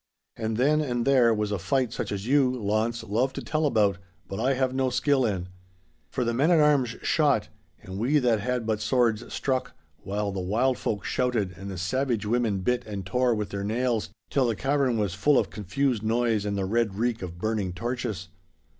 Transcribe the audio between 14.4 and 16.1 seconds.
the cavern was full of confused